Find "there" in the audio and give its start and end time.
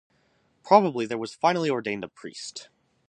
1.05-1.19